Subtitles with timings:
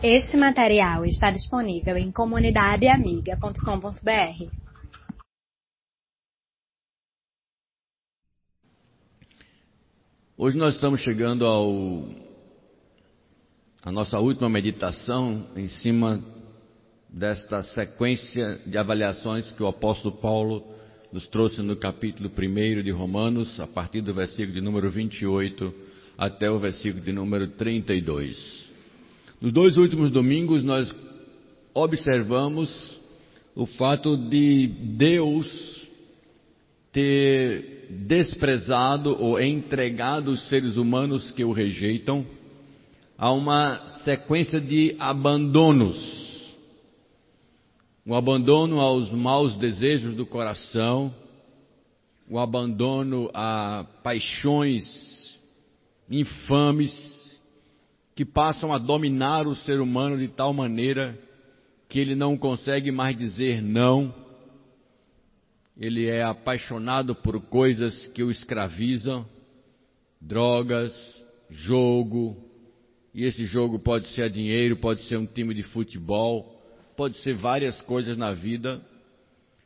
[0.00, 4.46] Este material está disponível em comunidadeamiga.com.br.
[10.36, 12.04] Hoje nós estamos chegando ao
[13.82, 16.22] a nossa última meditação em cima
[17.08, 20.64] desta sequência de avaliações que o apóstolo Paulo
[21.12, 25.74] nos trouxe no capítulo 1 de Romanos, a partir do versículo de número 28
[26.16, 28.67] até o versículo de número 32.
[29.40, 30.92] Nos dois últimos domingos nós
[31.72, 32.98] observamos
[33.54, 35.86] o fato de Deus
[36.92, 42.26] ter desprezado ou entregado os seres humanos que o rejeitam
[43.16, 45.96] a uma sequência de abandonos.
[48.04, 51.14] Um abandono aos maus desejos do coração,
[52.28, 55.36] o abandono a paixões
[56.10, 57.17] infames,
[58.18, 61.16] que passam a dominar o ser humano de tal maneira
[61.88, 64.12] que ele não consegue mais dizer não.
[65.76, 69.24] Ele é apaixonado por coisas que o escravizam,
[70.20, 70.92] drogas,
[71.48, 72.36] jogo,
[73.14, 76.60] e esse jogo pode ser dinheiro, pode ser um time de futebol,
[76.96, 78.82] pode ser várias coisas na vida.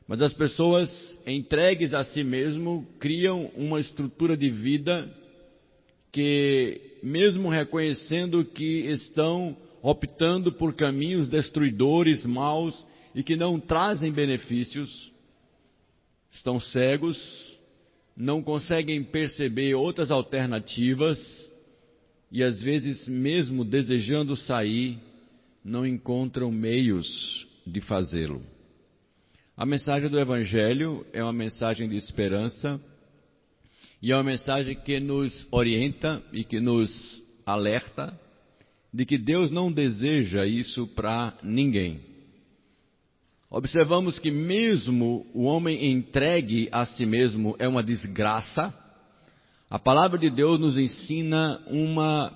[0.07, 0.91] Mas as pessoas
[1.27, 5.11] entregues a si mesmo criam uma estrutura de vida
[6.13, 15.13] que mesmo reconhecendo que estão optando por caminhos destruidores, maus e que não trazem benefícios,
[16.31, 17.19] estão cegos,
[18.17, 21.19] não conseguem perceber outras alternativas
[22.31, 24.99] e às vezes, mesmo desejando sair,
[25.65, 28.43] não encontram meios de fazê-lo.
[29.57, 32.81] A mensagem do Evangelho é uma mensagem de esperança
[34.03, 38.13] e é uma mensagem que nos orienta e que nos alerta
[38.93, 42.01] de que Deus não deseja isso para ninguém.
[43.49, 48.75] Observamos que mesmo o homem entregue a si mesmo é uma desgraça,
[49.71, 52.33] a palavra de Deus nos ensina uma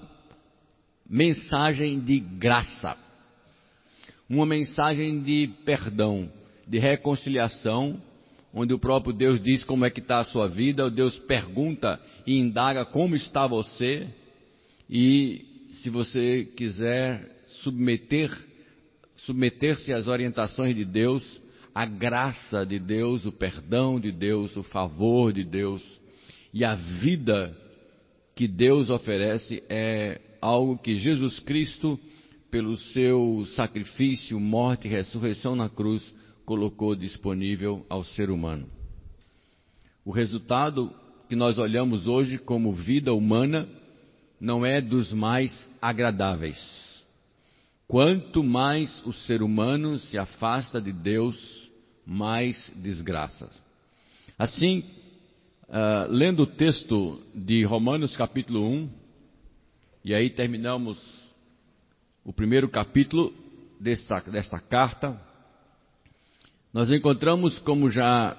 [1.08, 2.96] mensagem de graça,
[4.28, 6.30] uma mensagem de perdão,
[6.66, 8.00] de reconciliação
[8.52, 12.38] onde o próprio Deus diz como é que está a sua vida, Deus pergunta e
[12.38, 14.08] indaga como está você,
[14.88, 18.30] e se você quiser submeter,
[19.16, 21.40] submeter-se às orientações de Deus,
[21.74, 25.82] a graça de Deus, o perdão de Deus, o favor de Deus
[26.56, 27.54] e a vida
[28.34, 32.00] que Deus oferece é algo que Jesus Cristo,
[32.50, 36.14] pelo seu sacrifício, morte e ressurreição na cruz,
[36.46, 38.68] colocou disponível ao ser humano.
[40.04, 40.94] O resultado
[41.28, 43.68] que nós olhamos hoje como vida humana
[44.40, 47.04] não é dos mais agradáveis.
[47.88, 51.68] Quanto mais o ser humano se afasta de Deus,
[52.06, 53.50] mais desgraça.
[54.38, 54.84] Assim,
[55.68, 58.90] uh, lendo o texto de Romanos capítulo 1,
[60.04, 60.98] e aí terminamos
[62.24, 63.34] o primeiro capítulo
[63.80, 65.25] desta, desta carta,
[66.76, 68.36] nós encontramos, como já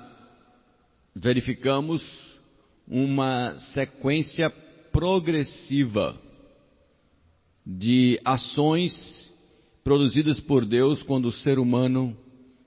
[1.15, 2.03] verificamos,
[2.87, 4.47] uma sequência
[4.91, 6.15] progressiva
[7.65, 8.93] de ações
[9.83, 12.15] produzidas por Deus quando o ser humano,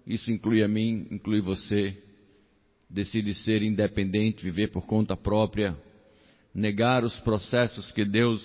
[0.05, 1.97] isso inclui a mim, inclui você,
[2.91, 5.77] decide ser independente, viver por conta própria,
[6.53, 8.43] negar os processos que Deus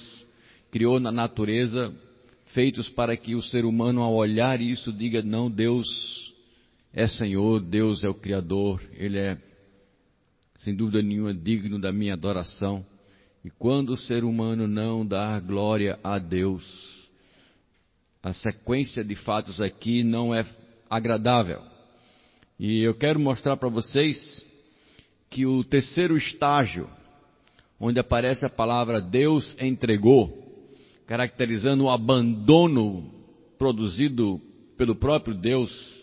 [0.69, 1.91] criou na natureza,
[2.53, 6.24] feitos para que o ser humano, ao olhar isso, diga: não, Deus
[6.95, 9.37] é Senhor, Deus é o Criador, Ele é,
[10.59, 12.85] sem dúvida nenhuma, digno da minha adoração.
[13.43, 16.63] E quando o ser humano não dá glória a Deus,
[18.23, 20.45] a sequência de fatos aqui não é
[20.89, 21.61] agradável.
[22.57, 24.45] E eu quero mostrar para vocês
[25.29, 26.89] que o terceiro estágio,
[27.77, 30.63] onde aparece a palavra Deus entregou,
[31.05, 33.11] caracterizando o abandono
[33.57, 34.41] produzido
[34.77, 35.94] pelo próprio Deus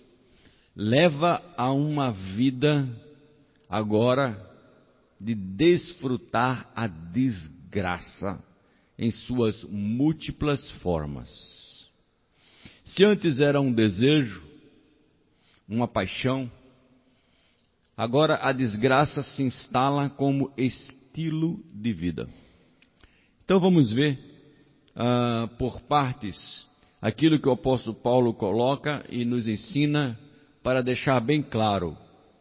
[0.75, 2.89] leva a uma vida
[3.69, 4.51] agora
[5.21, 8.43] de desfrutar a desgraça
[8.99, 11.31] em suas múltiplas formas.
[12.85, 14.43] Se antes era um desejo,
[15.69, 16.51] uma paixão,
[17.97, 22.29] agora a desgraça se instala como estilo de vida.
[23.45, 24.19] Então vamos ver
[24.97, 26.67] uh, por partes
[27.01, 30.19] aquilo que o apóstolo Paulo coloca e nos ensina
[30.63, 31.97] para deixar bem claro: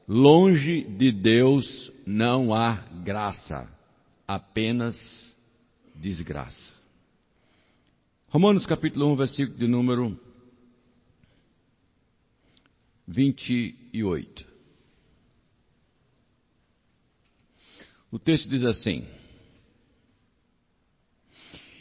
[0.08, 3.68] longe de Deus não há graça,
[4.28, 4.96] apenas
[5.96, 6.74] desgraça.
[8.28, 10.18] Romanos capítulo 1, versículo de número
[13.08, 14.52] 28.
[18.12, 19.06] O texto diz assim: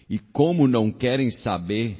[0.08, 1.98] E como não querem saber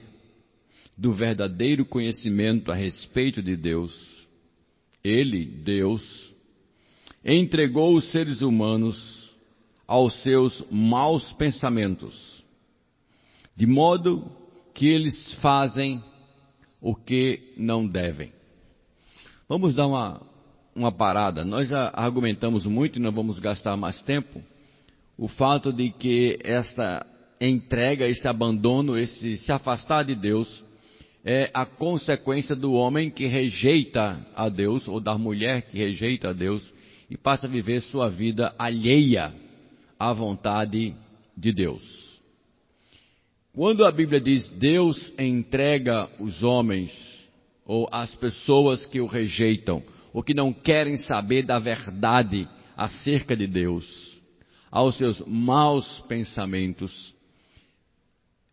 [0.96, 4.10] do verdadeiro conhecimento a respeito de Deus,
[5.02, 6.32] Ele, Deus,
[7.25, 9.31] entregou os seres humanos
[9.87, 12.44] aos seus maus pensamentos,
[13.56, 14.31] de modo
[14.75, 16.02] que eles fazem
[16.81, 18.32] o que não devem.
[19.49, 20.23] Vamos dar uma,
[20.75, 21.44] uma parada.
[21.44, 24.41] Nós já argumentamos muito e não vamos gastar mais tempo.
[25.19, 27.05] O fato de que esta
[27.41, 30.64] entrega, esse abandono, esse se afastar de Deus,
[31.25, 36.32] é a consequência do homem que rejeita a Deus, ou da mulher que rejeita a
[36.32, 36.62] Deus,
[37.08, 39.34] e passa a viver sua vida alheia
[39.99, 40.94] à vontade
[41.37, 42.11] de Deus.
[43.52, 46.93] Quando a Bíblia diz Deus entrega os homens
[47.66, 49.82] ou as pessoas que o rejeitam
[50.12, 54.19] ou que não querem saber da verdade acerca de Deus,
[54.70, 57.14] aos seus maus pensamentos,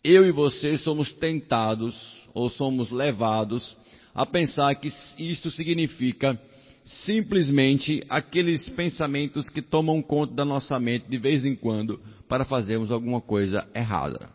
[0.03, 3.75] eu e você somos tentados ou somos levados
[4.13, 6.39] a pensar que isto significa
[6.83, 11.99] simplesmente aqueles pensamentos que tomam conta da nossa mente de vez em quando
[12.29, 14.29] para fazermos alguma coisa errada.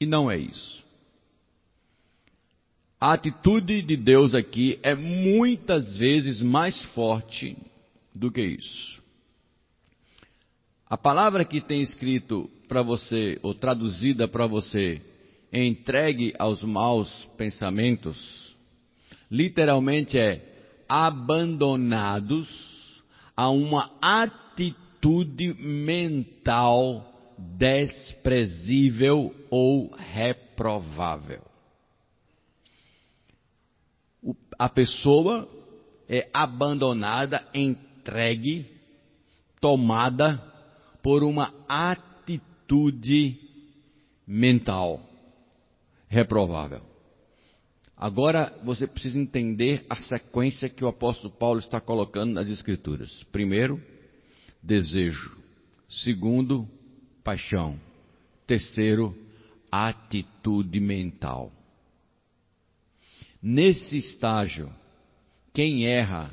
[0.00, 0.84] E não é isso.
[3.00, 7.56] A atitude de Deus aqui é muitas vezes mais forte
[8.12, 9.00] do que isso.
[10.90, 15.00] A palavra que tem escrito para você, ou traduzida para você,
[15.54, 18.56] entregue aos maus pensamentos,
[19.30, 20.42] literalmente é
[20.88, 22.48] abandonados
[23.36, 27.08] a uma atitude mental
[27.38, 31.42] desprezível ou reprovável.
[34.58, 35.48] a pessoa
[36.08, 38.66] é abandonada, entregue,
[39.60, 40.40] tomada
[41.02, 43.36] por uma atitude
[44.26, 45.13] mental
[46.14, 46.80] reprovável.
[47.96, 53.24] Agora você precisa entender a sequência que o apóstolo Paulo está colocando nas Escrituras.
[53.32, 53.82] Primeiro,
[54.62, 55.36] desejo.
[55.88, 56.68] Segundo,
[57.22, 57.80] paixão.
[58.46, 59.16] Terceiro,
[59.70, 61.50] atitude mental.
[63.42, 64.72] Nesse estágio,
[65.52, 66.30] quem erra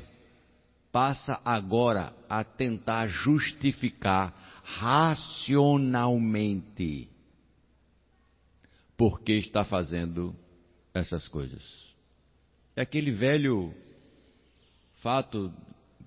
[0.90, 7.08] passa agora a tentar justificar racionalmente
[9.02, 10.32] por que está fazendo
[10.94, 11.92] essas coisas.
[12.76, 13.74] É aquele velho
[15.02, 15.52] fato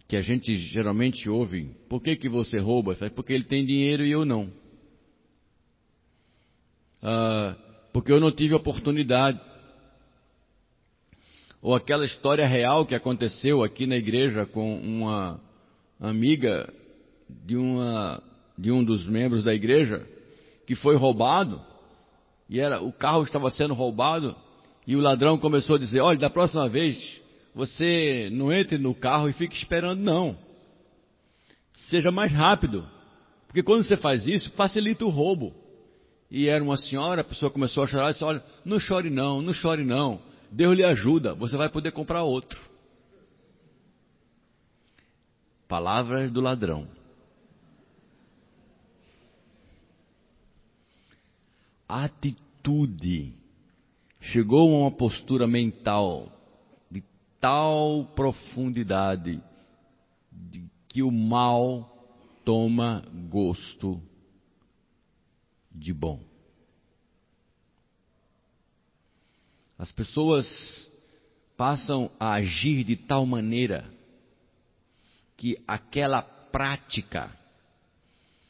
[0.07, 2.95] que a gente geralmente ouve: por que, que você rouba?
[3.13, 4.49] Porque ele tem dinheiro e eu não
[7.03, 7.57] ah,
[7.91, 9.41] porque eu não tive oportunidade.
[11.61, 15.41] Ou aquela história real que aconteceu aqui na igreja com uma
[15.99, 16.73] amiga
[17.29, 18.23] de, uma,
[18.57, 20.07] de um dos membros da igreja
[20.65, 21.74] que foi roubado
[22.49, 24.35] e era, o carro estava sendo roubado
[24.85, 27.21] e o ladrão começou a dizer: Olha, da próxima vez
[27.53, 30.37] você não entre no carro e fique esperando, não.
[31.73, 32.87] Seja mais rápido,
[33.47, 35.53] porque quando você faz isso, facilita o roubo
[36.29, 39.41] e era uma senhora, a pessoa começou a chorar e disse, olha, não chore não,
[39.41, 40.19] não chore não,
[40.51, 42.59] Deus lhe ajuda, você vai poder comprar outro.
[45.67, 46.87] Palavras do ladrão.
[51.87, 53.33] Atitude.
[54.19, 56.31] Chegou a uma postura mental
[56.89, 57.03] de
[57.39, 59.41] tal profundidade
[60.31, 61.91] de que o mal
[62.43, 64.01] toma gosto
[65.71, 66.19] de bom.
[69.77, 70.89] As pessoas
[71.57, 73.89] passam a agir de tal maneira
[75.37, 77.31] que aquela prática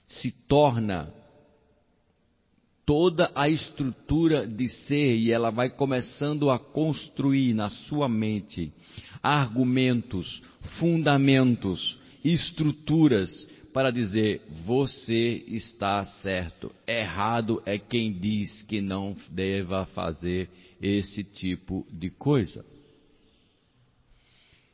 [0.08, 1.12] se torna
[2.86, 8.72] toda a estrutura de ser e ela vai começando a construir na sua mente
[9.24, 10.44] argumentos,
[10.80, 16.72] fundamentos, estruturas para dizer: você está certo.
[16.88, 20.50] Errado é quem diz que não deva fazer
[20.82, 22.64] esse tipo de coisa.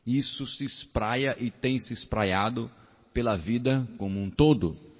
[0.06, 2.70] Isso se espraia e tem se espraiado
[3.14, 4.91] pela vida como um todo.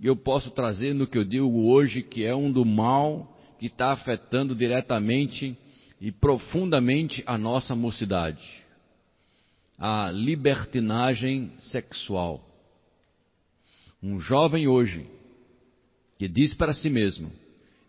[0.00, 3.92] Eu posso trazer no que eu digo hoje que é um do mal que está
[3.92, 5.56] afetando diretamente
[6.00, 8.62] e profundamente a nossa mocidade.
[9.78, 12.46] A libertinagem sexual
[14.02, 15.06] um jovem hoje
[16.18, 17.30] que diz para si mesmo: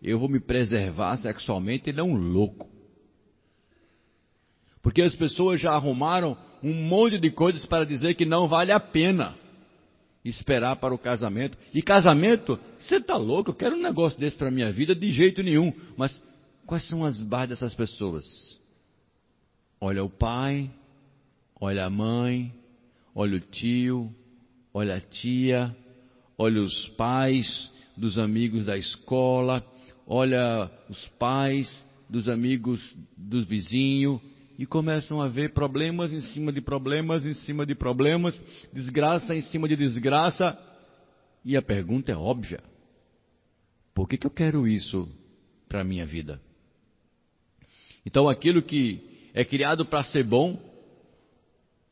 [0.02, 2.70] eu vou me preservar sexualmente, ele é um louco.
[4.82, 8.80] Porque as pessoas já arrumaram um monte de coisas para dizer que não vale a
[8.80, 9.36] pena
[10.30, 11.58] esperar para o casamento.
[11.74, 13.52] E casamento, você está louco?
[13.52, 15.74] Eu quero um negócio desse para a minha vida de jeito nenhum.
[15.96, 16.22] Mas
[16.66, 18.58] quais são as bases dessas pessoas?
[19.80, 20.70] Olha o pai,
[21.60, 22.54] olha a mãe,
[23.14, 24.14] olha o tio,
[24.74, 25.76] olha a tia,
[26.38, 29.66] olha os pais dos amigos da escola,
[30.06, 34.22] olha os pais dos amigos dos vizinhos,
[34.58, 38.40] e começam a ver problemas em cima de problemas, em cima de problemas,
[38.74, 40.58] desgraça em cima de desgraça.
[41.46, 42.62] E a pergunta é óbvia:
[43.94, 45.08] por que, que eu quero isso
[45.70, 46.42] para a minha vida?
[48.06, 50.60] Então, aquilo que é criado para ser bom,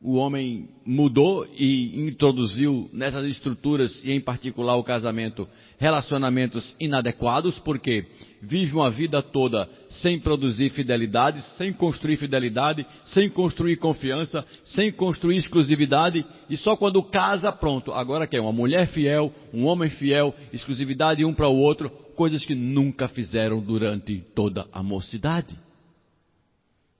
[0.06, 5.48] o homem mudou e introduziu nessas estruturas, e em particular o casamento,
[5.78, 8.06] relacionamentos inadequados, porque
[8.40, 15.38] vive uma vida toda sem produzir fidelidade, sem construir fidelidade, sem construir confiança, sem construir
[15.38, 17.90] exclusividade, e só quando casa, pronto.
[17.90, 22.54] Agora quer uma mulher fiel, um homem fiel, exclusividade um para o outro, coisas que
[22.54, 25.58] nunca fizeram durante toda a mocidade.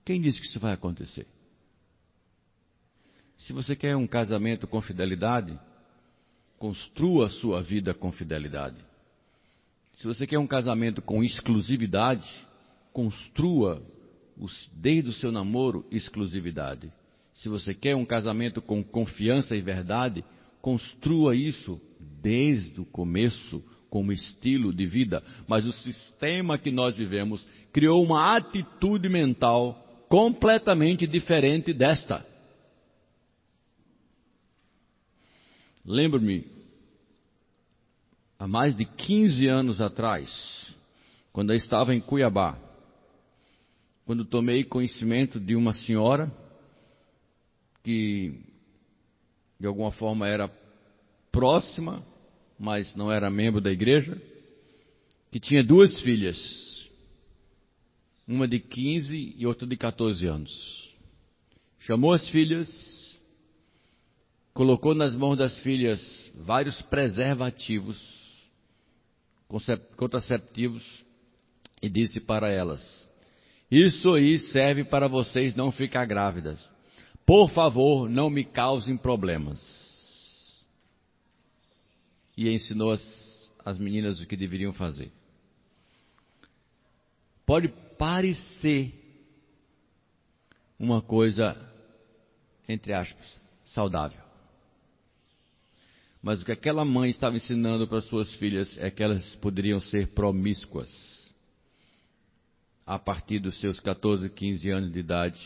[0.05, 1.25] Quem disse que isso vai acontecer?
[3.47, 5.57] Se você quer um casamento com fidelidade,
[6.59, 8.75] construa a sua vida com fidelidade.
[9.99, 12.29] Se você quer um casamento com exclusividade,
[12.93, 13.81] construa
[14.37, 16.93] os, desde o seu namoro exclusividade.
[17.35, 20.25] Se você quer um casamento com confiança e verdade,
[20.61, 21.81] construa isso
[22.21, 25.23] desde o começo como estilo de vida.
[25.47, 32.35] Mas o sistema que nós vivemos criou uma atitude mental completamente diferente desta.
[35.87, 36.45] Lembro-me,
[38.37, 40.75] há mais de 15 anos atrás,
[41.33, 42.59] quando eu estava em Cuiabá,
[44.05, 46.29] quando tomei conhecimento de uma senhora
[47.85, 48.35] que
[49.61, 50.49] de alguma forma era
[51.31, 52.05] próxima,
[52.59, 54.21] mas não era membro da igreja,
[55.31, 56.91] que tinha duas filhas,
[58.27, 60.93] uma de 15 e outra de 14 anos.
[61.79, 63.16] Chamou as filhas
[64.57, 66.01] colocou nas mãos das filhas
[66.35, 68.01] vários preservativos,
[69.97, 70.83] contraceptivos,
[71.83, 73.07] e disse para elas:
[73.71, 76.59] Isso aí serve para vocês não ficar grávidas.
[77.27, 79.61] Por favor, não me causem problemas.
[82.35, 85.13] E ensinou as, as meninas o que deveriam fazer.
[87.45, 88.93] Pode parecer
[90.79, 91.55] uma coisa,
[92.67, 94.26] entre aspas, saudável.
[96.27, 100.09] Mas o que aquela mãe estava ensinando para suas filhas é que elas poderiam ser
[100.09, 100.91] promíscuas
[102.85, 105.41] a partir dos seus 14, 15 anos de idade,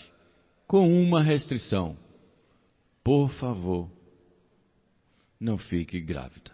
[0.66, 1.98] com uma restrição:
[3.04, 3.90] por favor,
[5.38, 6.50] não fique grávida.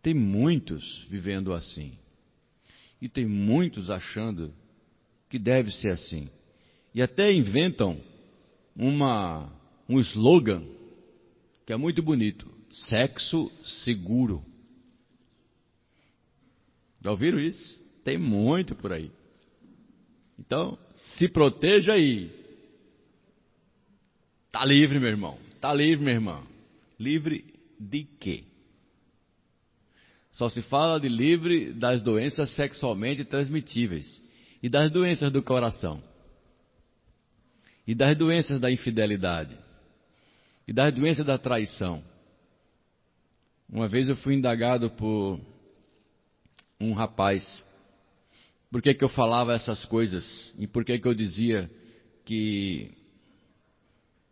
[0.00, 1.98] Tem muitos vivendo assim.
[2.98, 4.54] E tem muitos achando
[5.28, 6.30] que deve ser assim.
[6.94, 8.00] E até inventam
[8.74, 9.54] uma
[9.88, 10.62] um slogan
[11.64, 14.44] que é muito bonito: sexo seguro.
[17.02, 17.84] Já ouviram isso?
[18.04, 19.10] Tem muito por aí.
[20.38, 22.30] Então, se proteja aí.
[24.50, 25.38] Tá livre, meu irmão.
[25.60, 26.42] Tá livre, minha irmã.
[26.98, 27.44] Livre
[27.78, 28.44] de quê?
[30.32, 34.22] Só se fala de livre das doenças sexualmente transmitíveis
[34.62, 36.02] e das doenças do coração
[37.86, 39.56] e das doenças da infidelidade
[40.66, 42.02] e das doenças da traição.
[43.68, 45.40] Uma vez eu fui indagado por
[46.80, 47.64] um rapaz
[48.70, 51.70] por que, que eu falava essas coisas e por que, que eu dizia
[52.24, 52.92] que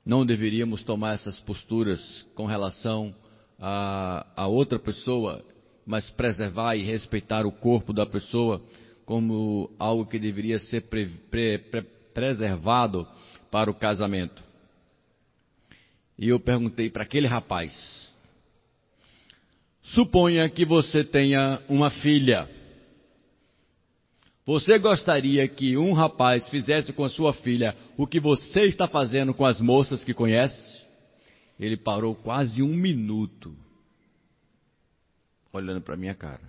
[0.04, 3.14] não deveríamos tomar essas posturas com relação
[3.58, 5.42] a, a outra pessoa,
[5.86, 8.62] mas preservar e respeitar o corpo da pessoa
[9.06, 13.06] como algo que deveria ser pre, pre, pre, preservado
[13.50, 14.42] para o casamento.
[16.18, 17.72] E eu perguntei para aquele rapaz:
[19.82, 22.48] Suponha que você tenha uma filha.
[24.46, 29.32] Você gostaria que um rapaz fizesse com a sua filha o que você está fazendo
[29.32, 30.84] com as moças que conhece?
[31.58, 33.56] Ele parou quase um minuto,
[35.52, 36.42] olhando para minha cara.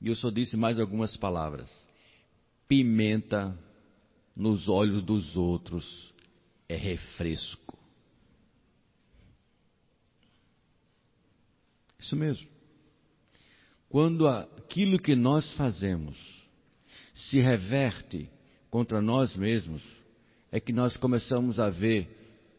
[0.00, 1.88] E eu só disse mais algumas palavras.
[2.66, 3.56] Pimenta
[4.36, 6.13] nos olhos dos outros
[6.68, 7.78] é refresco.
[11.98, 12.48] Isso mesmo.
[13.88, 16.16] Quando aquilo que nós fazemos
[17.14, 18.28] se reverte
[18.70, 19.82] contra nós mesmos,
[20.50, 22.08] é que nós começamos a ver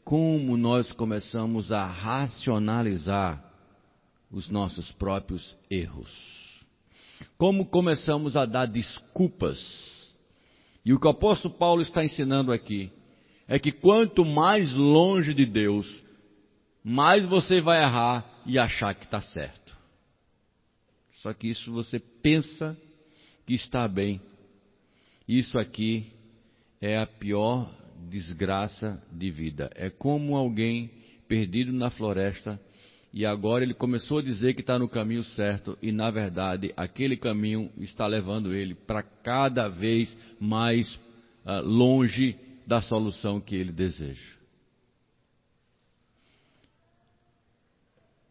[0.03, 3.43] como nós começamos a racionalizar
[4.31, 6.11] os nossos próprios erros.
[7.37, 9.59] Como começamos a dar desculpas.
[10.83, 12.91] E o que o apóstolo Paulo está ensinando aqui
[13.47, 15.87] é que quanto mais longe de Deus,
[16.83, 19.75] mais você vai errar e achar que está certo.
[21.21, 22.77] Só que isso você pensa
[23.45, 24.21] que está bem.
[25.27, 26.13] Isso aqui
[26.79, 27.71] é a pior
[28.09, 29.69] desgraça de vida.
[29.75, 30.91] É como alguém
[31.27, 32.59] perdido na floresta
[33.11, 37.17] e agora ele começou a dizer que está no caminho certo e na verdade aquele
[37.17, 40.93] caminho está levando ele para cada vez mais
[41.45, 44.35] uh, longe da solução que ele deseja.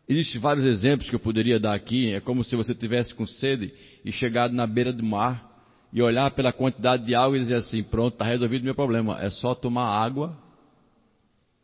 [0.08, 2.12] Existem vários exemplos que eu poderia dar aqui.
[2.12, 3.72] É como se você tivesse com sede
[4.04, 5.50] e chegado na beira do mar
[5.92, 9.18] e olhar pela quantidade de água e dizer assim: pronto, está resolvido o meu problema.
[9.22, 10.36] É só tomar água,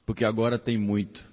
[0.07, 1.29] porque agora tem muito.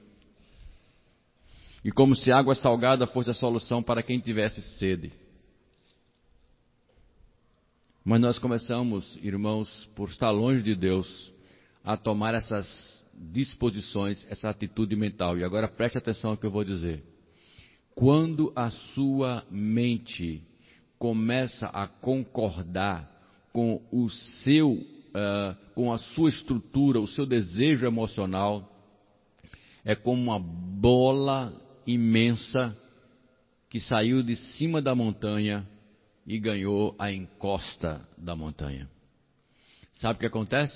[1.85, 5.11] E como se água salgada fosse a solução para quem tivesse sede.
[8.09, 11.33] Mas nós começamos, irmãos, por estar longe de Deus,
[11.83, 15.37] a tomar essas disposições, essa atitude mental.
[15.37, 17.03] E agora preste atenção ao que eu vou dizer.
[17.93, 20.41] Quando a sua mente
[20.97, 23.11] começa a concordar
[23.51, 28.73] com o seu, uh, com a sua estrutura, o seu desejo emocional,
[29.83, 31.53] é como uma bola
[31.85, 32.73] imensa
[33.69, 35.67] que saiu de cima da montanha
[36.27, 38.89] e ganhou a encosta da montanha.
[39.93, 40.75] Sabe o que acontece?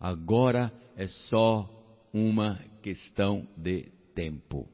[0.00, 1.68] Agora é só
[2.12, 3.82] uma questão de
[4.14, 4.66] tempo.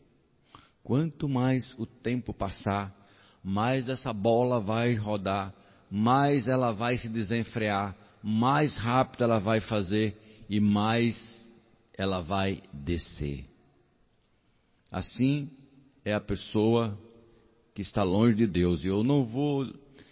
[0.84, 2.94] Quanto mais o tempo passar,
[3.42, 5.52] mais essa bola vai rodar,
[5.90, 10.16] mais ela vai se desenfrear, mais rápido ela vai fazer
[10.48, 11.16] e mais
[11.94, 13.44] ela vai descer.
[14.90, 15.50] Assim
[16.04, 16.98] é a pessoa
[17.74, 18.84] que está longe de Deus.
[18.84, 19.66] E eu não vou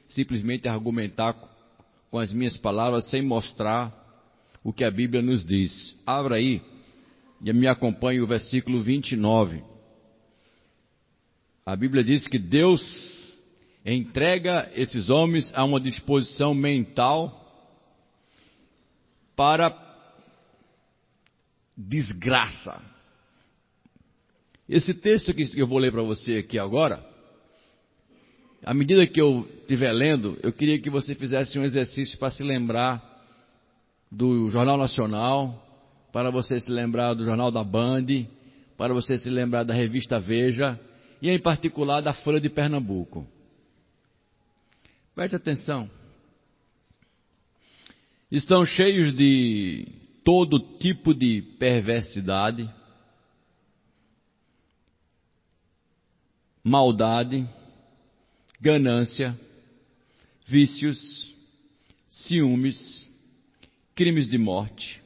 [0.06, 1.34] simplesmente argumentar
[2.10, 3.94] com as minhas palavras sem mostrar
[4.64, 5.96] o que a Bíblia nos diz.
[6.06, 6.62] Abra aí
[7.42, 9.62] e me acompanhe o versículo 29.
[11.64, 12.82] A Bíblia diz que Deus
[13.84, 17.44] entrega esses homens a uma disposição mental
[19.36, 19.86] para
[21.76, 22.82] desgraça.
[24.68, 27.07] Esse texto que eu vou ler para você aqui agora,
[28.64, 32.42] à medida que eu estiver lendo, eu queria que você fizesse um exercício para se
[32.42, 33.02] lembrar
[34.10, 35.64] do Jornal Nacional,
[36.12, 38.06] para você se lembrar do Jornal da Band,
[38.76, 40.78] para você se lembrar da revista Veja
[41.20, 43.26] e em particular da Folha de Pernambuco.
[45.14, 45.90] Preste atenção.
[48.30, 49.88] Estão cheios de
[50.22, 52.70] todo tipo de perversidade,
[56.62, 57.48] maldade,
[58.60, 59.38] ganância,
[60.46, 61.34] vícios,
[62.08, 63.08] ciúmes,
[63.94, 65.00] crimes de morte,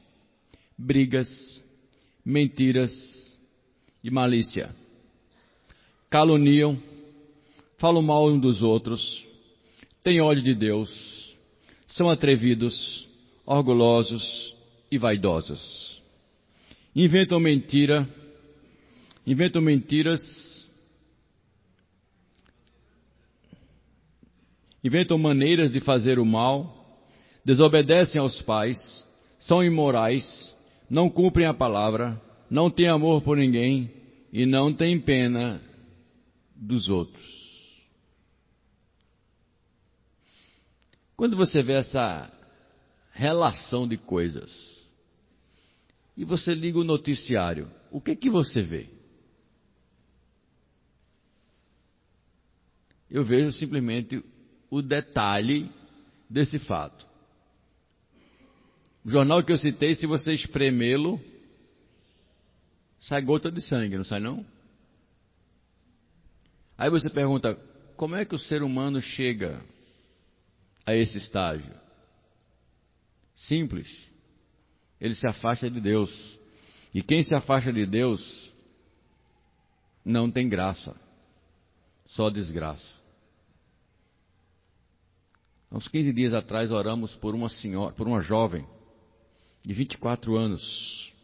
[0.77, 1.63] brigas,
[2.25, 3.39] mentiras
[4.03, 4.75] e malícia.
[6.09, 6.81] Caluniam,
[7.79, 9.25] falam mal um dos outros,
[10.03, 11.35] têm ódio de Deus,
[11.87, 13.07] são atrevidos,
[13.45, 14.55] orgulhosos
[14.91, 16.01] e vaidosos.
[16.95, 18.09] Inventam mentira,
[19.27, 20.62] inventam mentiras,
[24.83, 27.01] inventam maneiras de fazer o mal,
[27.45, 29.07] desobedecem aos pais,
[29.39, 30.55] são imorais,
[30.89, 33.91] não cumprem a palavra, não têm amor por ninguém
[34.33, 35.61] e não têm pena
[36.55, 37.43] dos outros.
[41.17, 42.31] Quando você vê essa
[43.13, 44.51] relação de coisas
[46.17, 48.89] e você liga o noticiário, o que que você vê?
[53.11, 54.25] Eu vejo simplesmente
[54.73, 55.71] o detalhe
[56.31, 57.07] desse fato.
[59.05, 61.21] O jornal que eu citei, se você espremê-lo,
[62.99, 64.47] sai gota de sangue, não sai não?
[66.79, 67.55] Aí você pergunta,
[67.99, 69.63] como é que o ser humano chega
[70.87, 71.75] a esse estágio?
[73.35, 74.11] Simples.
[74.99, 76.39] Ele se afasta de Deus.
[76.95, 78.51] E quem se afasta de Deus
[80.03, 80.97] não tem graça,
[82.07, 83.02] só desgraça.
[85.73, 88.67] Há uns 15 dias atrás oramos por uma senhora, por uma jovem
[89.63, 91.15] de 24 anos,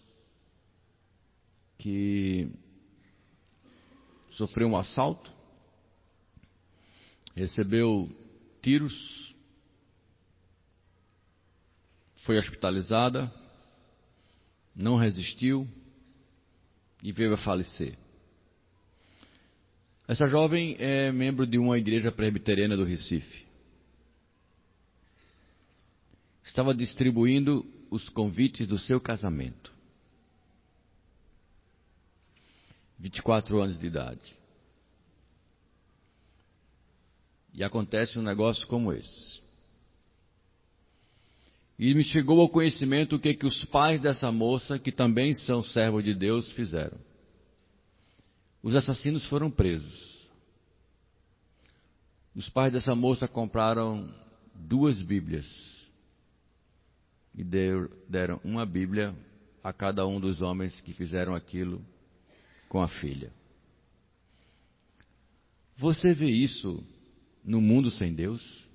[1.77, 2.49] que
[4.31, 5.31] sofreu um assalto,
[7.37, 8.11] recebeu
[8.63, 9.37] tiros,
[12.25, 13.31] foi hospitalizada,
[14.75, 15.69] não resistiu
[17.03, 17.99] e veio a falecer.
[20.07, 23.48] Essa jovem é membro de uma igreja presbiteriana do Recife.
[26.49, 29.71] Estava distribuindo os convites do seu casamento.
[32.99, 34.35] 24 anos de idade.
[37.53, 39.41] E acontece um negócio como esse.
[41.79, 45.63] E me chegou ao conhecimento o que, que os pais dessa moça, que também são
[45.63, 46.99] servos de Deus, fizeram.
[48.63, 50.31] Os assassinos foram presos.
[52.35, 54.09] Os pais dessa moça compraram
[54.55, 55.78] duas Bíblias
[57.39, 59.15] e deram uma Bíblia
[59.63, 61.81] a cada um dos homens que fizeram aquilo
[62.69, 63.33] com a filha.
[65.77, 66.85] Você vê isso
[67.45, 68.67] no mundo sem Deus?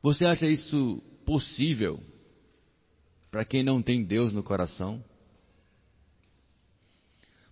[0.00, 2.00] Você acha isso possível
[3.28, 5.04] para quem não tem Deus no coração?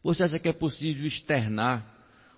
[0.04, 1.93] Você acha que é possível externar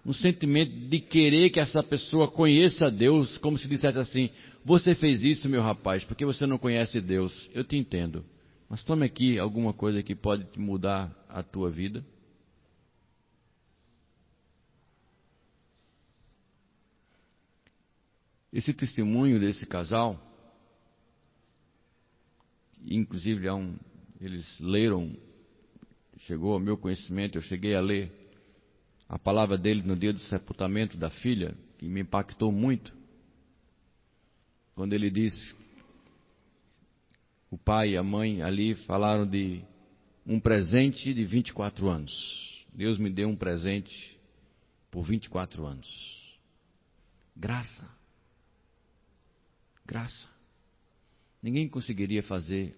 [0.06, 4.30] um sentimento de querer que essa pessoa conheça Deus, como se dissesse assim:
[4.64, 7.50] Você fez isso, meu rapaz, porque você não conhece Deus.
[7.52, 8.24] Eu te entendo.
[8.68, 12.06] Mas tome aqui alguma coisa que pode mudar a tua vida.
[18.52, 20.18] Esse testemunho desse casal,
[22.80, 23.76] inclusive um,
[24.20, 25.16] eles leram,
[26.20, 28.15] chegou ao meu conhecimento, eu cheguei a ler
[29.08, 32.92] a palavra dele no dia do sepultamento da filha, que me impactou muito,
[34.74, 35.54] quando ele disse
[37.50, 39.62] o pai e a mãe ali falaram de
[40.26, 42.66] um presente de 24 anos.
[42.72, 44.18] Deus me deu um presente
[44.90, 46.38] por 24 anos.
[47.34, 47.88] Graça.
[49.86, 50.28] Graça.
[51.42, 52.74] Ninguém conseguiria fazer,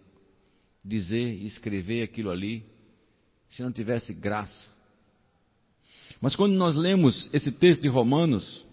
[0.84, 2.64] dizer e escrever aquilo ali
[3.48, 4.70] se não tivesse graça.
[6.20, 8.64] Mas quando nós lemos esse texto de Romanos,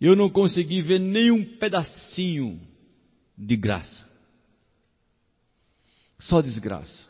[0.00, 2.60] eu não consegui ver nenhum pedacinho
[3.36, 4.08] de graça.
[6.18, 7.08] Só desgraça.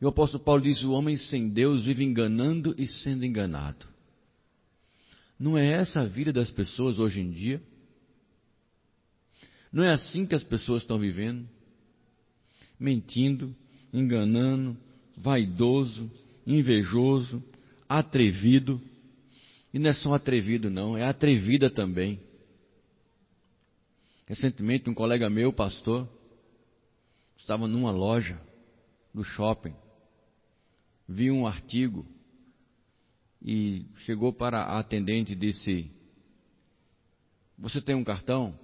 [0.00, 3.86] E o apóstolo Paulo diz: o homem sem Deus vive enganando e sendo enganado.
[5.38, 7.62] Não é essa a vida das pessoas hoje em dia?
[9.72, 11.48] Não é assim que as pessoas estão vivendo?
[12.78, 13.54] Mentindo,
[13.92, 14.76] enganando,
[15.16, 16.10] vaidoso,
[16.46, 17.42] invejoso,
[17.88, 18.80] atrevido.
[19.72, 22.20] E não é só atrevido, não, é atrevida também.
[24.26, 26.08] Recentemente, um colega meu, pastor,
[27.36, 28.40] estava numa loja
[29.14, 29.74] do shopping,
[31.08, 32.06] vi um artigo
[33.42, 35.90] e chegou para a atendente e disse:
[37.58, 38.58] Você tem um cartão?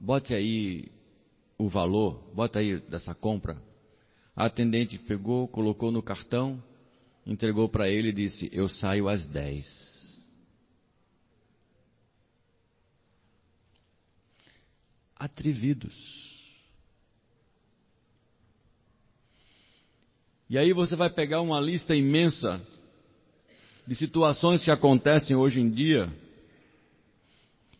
[0.00, 0.90] Bote aí
[1.58, 3.60] o valor, bota aí dessa compra.
[4.34, 6.62] A atendente pegou, colocou no cartão,
[7.26, 9.90] entregou para ele e disse: Eu saio às 10.
[15.16, 16.30] Atrevidos.
[20.48, 22.60] E aí você vai pegar uma lista imensa
[23.86, 26.12] de situações que acontecem hoje em dia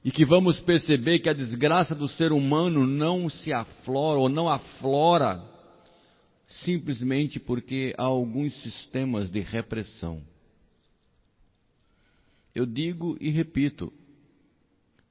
[0.04, 4.48] e que vamos perceber que a desgraça do ser humano não se aflora ou não
[4.48, 5.42] aflora
[6.50, 10.20] simplesmente porque há alguns sistemas de repressão.
[12.52, 13.92] Eu digo e repito,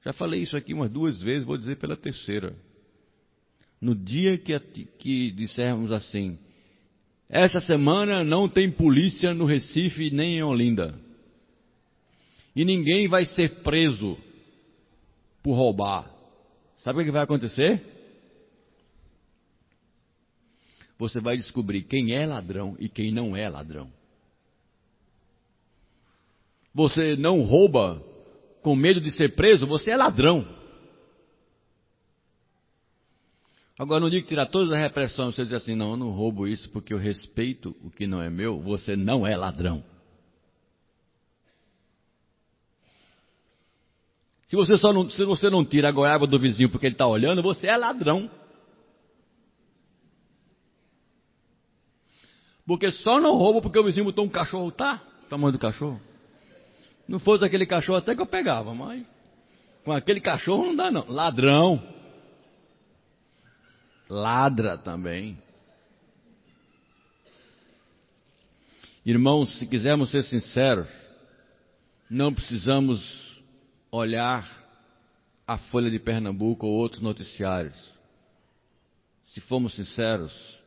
[0.04, 2.54] já falei isso aqui umas duas vezes, vou dizer pela terceira.
[3.80, 4.58] No dia que,
[4.98, 6.38] que dissermos assim,
[7.26, 10.94] essa semana não tem polícia no Recife nem em Olinda.
[12.54, 14.18] E ninguém vai ser preso
[15.42, 16.10] por roubar.
[16.78, 17.99] Sabe o que vai acontecer?
[21.00, 23.90] Você vai descobrir quem é ladrão e quem não é ladrão.
[26.74, 28.04] Você não rouba
[28.60, 30.46] com medo de ser preso, você é ladrão.
[33.78, 36.68] Agora, dia que tirar toda a repressão, você diz assim: não, eu não roubo isso
[36.68, 39.82] porque eu respeito o que não é meu, você não é ladrão.
[44.48, 47.06] Se você, só não, se você não tira a goiaba do vizinho porque ele está
[47.06, 48.30] olhando, você é ladrão.
[52.66, 55.02] Porque só não roubo porque o vizinho botou um cachorro, tá?
[55.28, 56.00] Tamanho do cachorro.
[57.08, 59.04] Não fosse aquele cachorro até que eu pegava, mas
[59.84, 61.04] com aquele cachorro não dá não.
[61.08, 61.82] Ladrão
[64.10, 65.40] ladra também.
[69.06, 70.88] Irmãos, se quisermos ser sinceros,
[72.10, 73.40] não precisamos
[73.90, 74.46] olhar
[75.46, 77.94] a Folha de Pernambuco ou outros noticiários.
[79.26, 80.59] Se formos sinceros,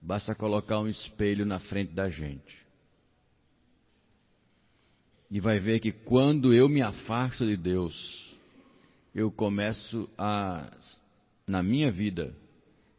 [0.00, 2.58] basta colocar um espelho na frente da gente.
[5.30, 8.34] E vai ver que quando eu me afasto de Deus,
[9.14, 10.70] eu começo a,
[11.46, 12.34] na minha vida,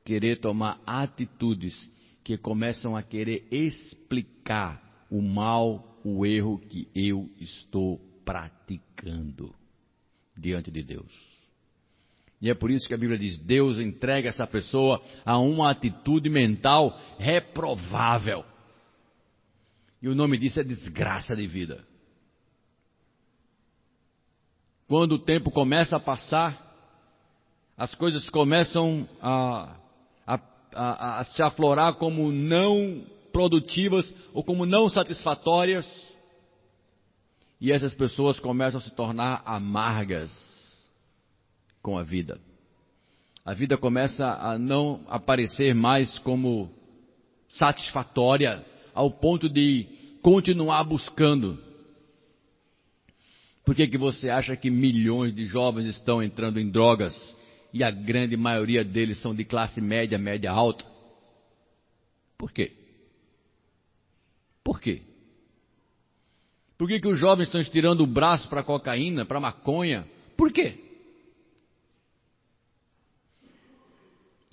[0.05, 1.89] querer tomar atitudes
[2.23, 9.53] que começam a querer explicar o mal, o erro que eu estou praticando
[10.37, 11.30] diante de Deus.
[12.41, 16.29] E é por isso que a Bíblia diz: Deus entrega essa pessoa a uma atitude
[16.29, 18.43] mental reprovável.
[20.01, 21.85] E o nome disso é desgraça de vida.
[24.87, 26.59] Quando o tempo começa a passar,
[27.77, 29.75] as coisas começam a
[30.73, 35.87] a, a se aflorar como não produtivas ou como não satisfatórias.
[37.59, 40.50] E essas pessoas começam a se tornar amargas
[41.81, 42.39] com a vida.
[43.43, 46.69] A vida começa a não aparecer mais como
[47.49, 48.63] satisfatória
[48.93, 49.87] ao ponto de
[50.21, 51.57] continuar buscando.
[53.65, 57.15] Por que, que você acha que milhões de jovens estão entrando em drogas?
[57.73, 60.85] e a grande maioria deles são de classe média, média alta.
[62.37, 62.71] Por quê?
[64.63, 65.01] Por quê?
[66.77, 70.05] Por que, que os jovens estão estirando o braço para cocaína, para maconha?
[70.35, 70.90] Por quê?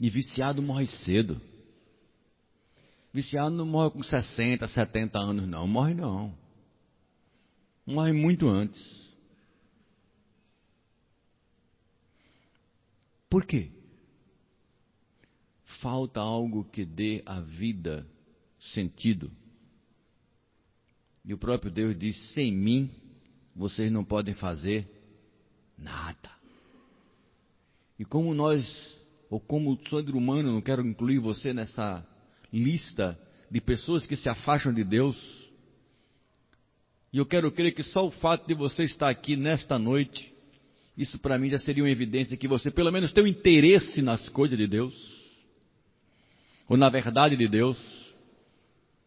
[0.01, 1.41] E viciado morre cedo.
[3.13, 5.67] Viciado não morre com 60, 70 anos, não.
[5.67, 6.37] Morre não.
[7.87, 9.09] Morre muito antes.
[13.29, 13.71] Por quê?
[15.81, 18.07] Falta algo que dê à vida
[18.59, 19.31] sentido.
[21.25, 22.91] E o próprio Deus diz: sem mim
[23.55, 24.89] vocês não podem fazer
[25.77, 26.31] nada.
[27.99, 28.65] E como nós,
[29.31, 32.07] ou como ser humano, não quero incluir você nessa
[32.53, 33.19] lista
[33.51, 35.17] de pessoas que se afastam de Deus.
[37.12, 40.38] E eu quero crer que só o fato de você estar aqui nesta noite
[40.99, 44.29] isso para mim já seria uma evidência que você pelo menos tem um interesse nas
[44.29, 44.93] coisas de Deus,
[46.69, 47.79] ou na verdade de Deus.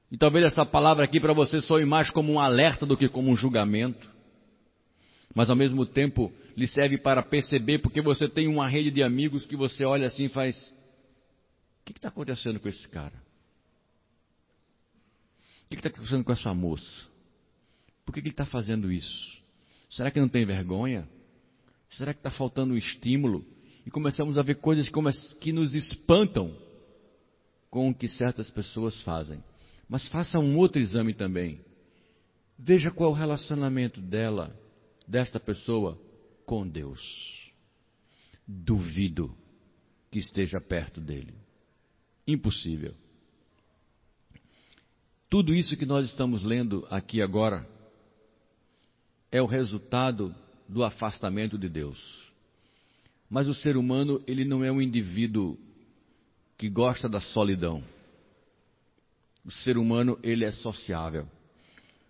[0.10, 3.30] E talvez essa palavra aqui para você soe mais como um alerta do que como
[3.30, 4.10] um julgamento.
[5.34, 9.46] Mas ao mesmo tempo lhe serve para perceber, porque você tem uma rede de amigos
[9.46, 10.58] que você olha assim e faz:
[11.82, 13.14] O que está acontecendo com esse cara?
[15.66, 17.08] O que está acontecendo com essa moça?
[18.06, 19.42] Por que, que ele está fazendo isso?
[19.90, 21.08] Será que não tem vergonha?
[21.92, 23.46] Será que está faltando um estímulo?
[23.86, 24.90] E começamos a ver coisas
[25.40, 26.56] que nos espantam
[27.70, 29.44] com o que certas pessoas fazem.
[29.88, 31.60] Mas faça um outro exame também.
[32.58, 34.56] Veja qual é o relacionamento dela,
[35.12, 36.00] desta pessoa,
[36.46, 37.52] com Deus.
[38.48, 39.36] Duvido
[40.10, 41.34] que esteja perto dele.
[42.26, 42.96] Impossível.
[45.30, 47.68] Tudo isso que nós estamos lendo aqui agora
[49.30, 50.34] é o resultado
[50.68, 52.32] do afastamento de Deus.
[53.30, 55.58] Mas o ser humano, ele não é um indivíduo
[56.58, 57.84] que gosta da solidão.
[59.44, 61.28] O ser humano, ele é sociável.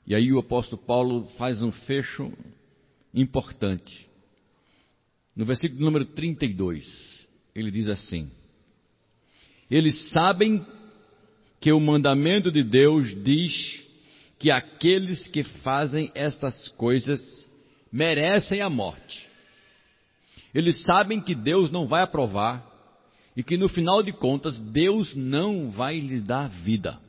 [0.06, 2.32] E aí o apóstolo Paulo faz um fecho
[3.14, 4.08] importante.
[5.36, 8.30] No versículo número 32, ele diz assim:
[9.70, 10.66] Eles sabem
[11.60, 13.84] que o mandamento de Deus diz
[14.40, 17.22] que aqueles que fazem estas coisas
[17.92, 19.28] merecem a morte.
[20.54, 22.68] Eles sabem que Deus não vai aprovar
[23.36, 27.00] e que no final de contas Deus não vai lhes dar vida.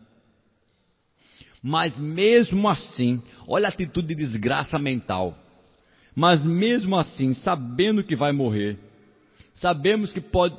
[1.62, 5.36] Mas mesmo assim, olha a atitude de desgraça mental.
[6.14, 8.78] Mas mesmo assim, sabendo que vai morrer,
[9.54, 10.56] sabemos que pode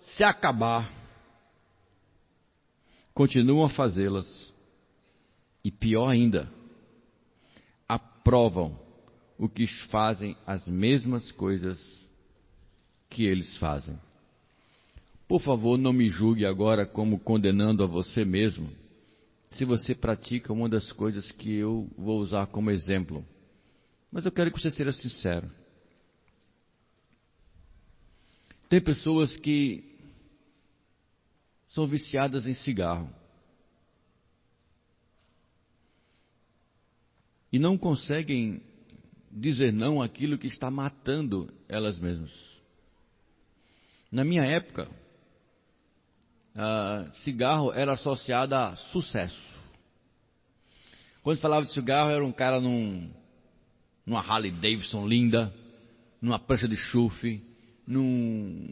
[0.00, 0.90] se acabar,
[3.14, 4.52] continuam a fazê-las.
[5.64, 6.48] E pior ainda,
[7.88, 8.78] aprovam
[9.38, 11.80] o que fazem as mesmas coisas
[13.10, 13.98] que eles fazem.
[15.26, 18.70] Por favor, não me julgue agora como condenando a você mesmo,
[19.50, 23.24] se você pratica uma das coisas que eu vou usar como exemplo.
[24.16, 25.46] Mas eu quero que você seja sincero.
[28.66, 29.94] Tem pessoas que
[31.68, 33.14] são viciadas em cigarro.
[37.52, 38.62] E não conseguem
[39.30, 42.32] dizer não àquilo que está matando elas mesmas.
[44.10, 44.90] Na minha época,
[47.22, 49.54] cigarro era associado a sucesso.
[51.22, 53.12] Quando falava de cigarro, era um cara num,
[54.06, 55.52] numa Harley Davidson linda,
[56.22, 57.42] numa prancha de chufe,
[57.86, 58.68] num,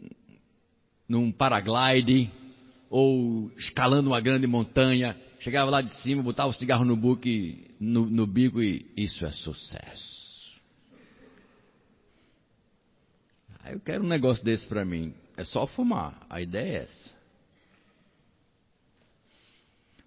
[1.07, 2.31] num paraglide,
[2.89, 8.05] ou escalando uma grande montanha, chegava lá de cima, botava o cigarro no, buque, no,
[8.05, 10.15] no bico e isso é sucesso.
[13.61, 15.13] Aí eu quero um negócio desse para mim.
[15.35, 16.25] É só fumar.
[16.29, 17.15] A ideia é essa.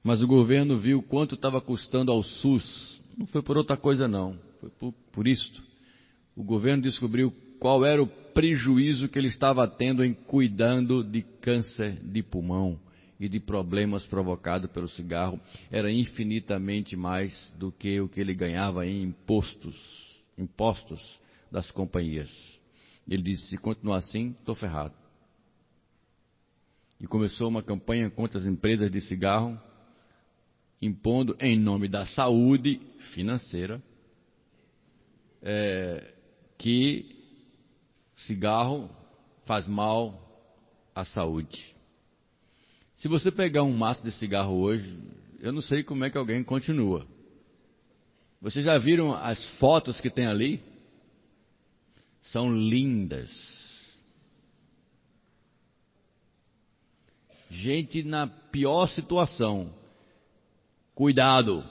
[0.03, 3.01] Mas o governo viu quanto estava custando ao SUS.
[3.17, 4.39] Não foi por outra coisa, não.
[4.61, 5.63] Foi por, por isto.
[6.35, 11.99] O governo descobriu qual era o prejuízo que ele estava tendo em cuidando de câncer
[12.03, 12.79] de pulmão
[13.19, 15.41] e de problemas provocados pelo cigarro.
[15.71, 19.77] Era infinitamente mais do que o que ele ganhava em impostos,
[20.37, 22.31] impostos das companhias.
[23.09, 24.95] Ele disse: se continuar assim, estou ferrado.
[27.01, 29.59] E começou uma campanha contra as empresas de cigarro,
[30.83, 32.81] impondo, em nome da saúde
[33.15, 33.83] financeira,
[35.43, 36.15] é,
[36.57, 37.17] que
[38.17, 38.91] cigarro
[39.45, 40.21] faz mal
[40.95, 41.75] à saúde.
[42.97, 44.99] Se você pegar um maço de cigarro hoje,
[45.39, 47.07] eu não sei como é que alguém continua.
[48.41, 50.63] Vocês já viram as fotos que tem ali?
[52.21, 53.31] São lindas.
[57.51, 59.73] Gente na pior situação.
[60.95, 61.65] Cuidado.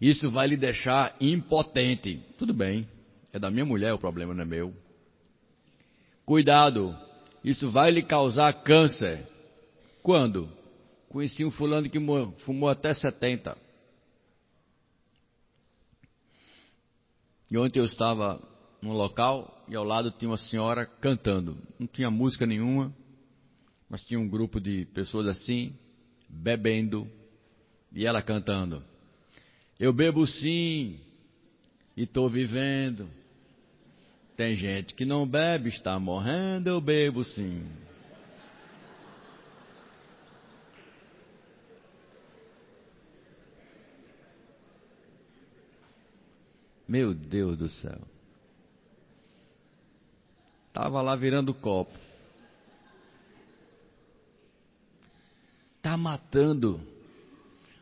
[0.00, 2.22] Isso vai lhe deixar impotente.
[2.36, 2.86] Tudo bem.
[3.32, 4.74] É da minha mulher o problema, não é meu.
[6.24, 6.96] Cuidado.
[7.42, 9.26] Isso vai lhe causar câncer.
[10.02, 10.48] Quando?
[11.08, 11.98] Conheci um fulano que
[12.44, 13.56] fumou até 70.
[17.50, 18.40] E ontem eu estava
[18.82, 21.56] num local e ao lado tinha uma senhora cantando.
[21.78, 22.94] Não tinha música nenhuma,
[23.88, 25.74] mas tinha um grupo de pessoas assim,
[26.28, 27.10] bebendo,
[27.92, 28.82] e ela cantando.
[29.78, 30.98] Eu bebo sim,
[31.96, 33.08] e estou vivendo.
[34.36, 37.68] Tem gente que não bebe, está morrendo, eu bebo sim.
[46.88, 48.00] Meu Deus do céu.
[50.68, 51.92] Estava lá virando copo.
[55.76, 56.80] Está matando.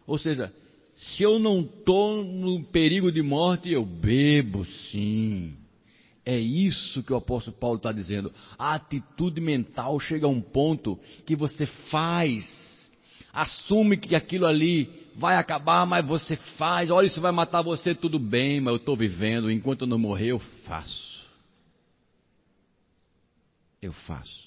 [0.06, 0.52] Ou seja,
[0.96, 5.54] se eu não estou no perigo de morte, eu bebo sim.
[6.24, 8.32] É isso que o apóstolo Paulo está dizendo.
[8.58, 12.90] A atitude mental chega a um ponto que você faz,
[13.32, 16.90] assume que aquilo ali vai acabar, mas você faz.
[16.90, 19.50] Olha, isso vai matar você, tudo bem, mas eu estou vivendo.
[19.50, 21.26] Enquanto eu não morrer, eu faço.
[23.82, 24.46] Eu faço.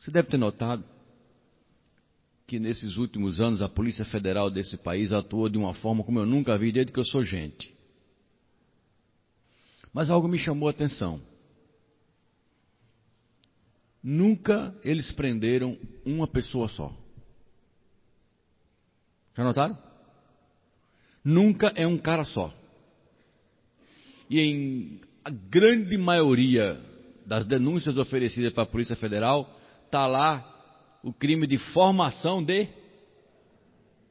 [0.00, 0.84] Você deve ter notado
[2.46, 6.26] que nesses últimos anos a Polícia Federal desse país atuou de uma forma como eu
[6.26, 7.74] nunca vi desde que eu sou gente.
[9.92, 11.20] Mas algo me chamou a atenção.
[14.02, 16.94] Nunca eles prenderam uma pessoa só.
[19.34, 19.78] Já notaram?
[21.24, 22.52] Nunca é um cara só.
[24.28, 26.78] E em a grande maioria
[27.24, 30.53] das denúncias oferecidas para a Polícia Federal, está lá
[31.04, 32.66] o crime de formação de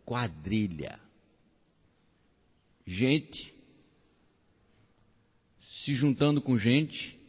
[0.05, 0.99] quadrilha.
[2.85, 3.53] Gente
[5.61, 7.19] se juntando com gente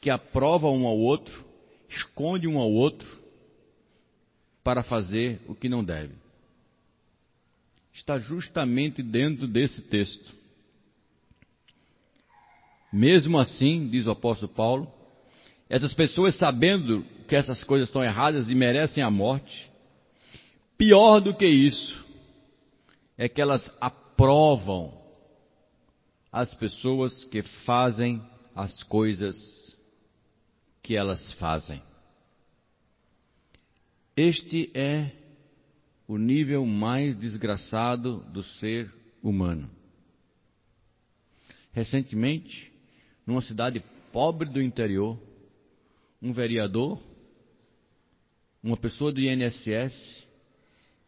[0.00, 1.44] que aprova um ao outro,
[1.88, 3.06] esconde um ao outro
[4.64, 6.14] para fazer o que não deve
[7.98, 10.32] está justamente dentro desse texto.
[12.92, 14.92] Mesmo assim, diz o apóstolo Paulo,
[15.68, 19.70] essas pessoas sabendo que essas coisas estão erradas e merecem a morte,
[20.76, 22.06] pior do que isso,
[23.16, 24.96] é que elas aprovam
[26.32, 28.22] as pessoas que fazem
[28.54, 29.76] as coisas
[30.82, 31.82] que elas fazem.
[34.16, 35.12] Este é
[36.06, 38.92] o nível mais desgraçado do ser
[39.22, 39.70] humano.
[41.72, 42.72] Recentemente,
[43.26, 45.18] numa cidade pobre do interior,
[46.20, 47.00] um vereador,
[48.62, 50.26] uma pessoa do INSS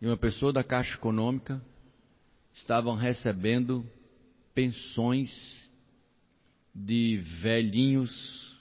[0.00, 1.60] e uma pessoa da Caixa Econômica
[2.54, 3.84] estavam recebendo
[4.54, 5.68] pensões
[6.74, 8.58] de velhinhos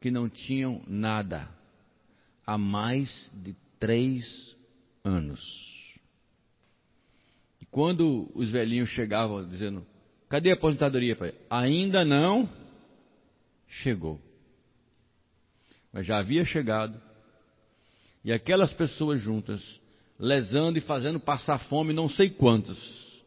[0.00, 1.48] que não tinham nada
[2.46, 4.56] há mais de três
[5.04, 5.40] anos.
[7.60, 9.86] E quando os velhinhos chegavam dizendo,
[10.28, 11.16] cadê a aposentadoria?
[11.16, 12.48] Falei, ainda não
[13.68, 14.20] chegou.
[15.92, 17.00] Mas já havia chegado.
[18.24, 19.80] E aquelas pessoas juntas
[20.18, 23.22] lesando e fazendo passar fome não sei quantos.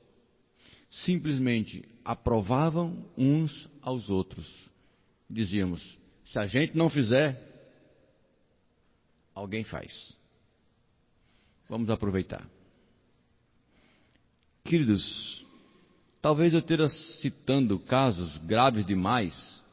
[0.90, 4.48] Simplesmente aprovavam uns aos outros.
[5.30, 7.38] Dizíamos: se a gente não fizer,
[9.34, 10.14] alguém faz.
[11.68, 12.48] Vamos aproveitar.
[14.64, 15.46] Queridos,
[16.22, 19.64] talvez eu esteja citando casos graves demais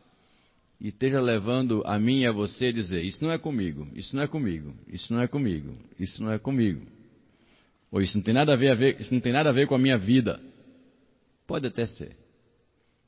[0.82, 4.16] e esteja levando a mim e a você a dizer: Isso não é comigo, isso
[4.16, 6.84] não é comigo, isso não é comigo, isso não é comigo.
[7.92, 9.68] Ou isso não tem nada a ver, a ver isso não tem nada a ver
[9.68, 10.40] com a minha vida.
[11.46, 12.16] Pode até ser.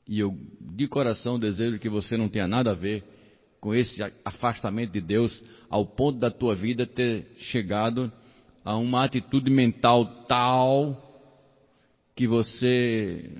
[0.07, 3.03] E eu de coração desejo que você não tenha nada a ver
[3.59, 8.09] com esse afastamento de Deus ao ponto da tua vida ter chegado
[8.63, 11.01] a uma atitude mental tal
[12.15, 13.31] que você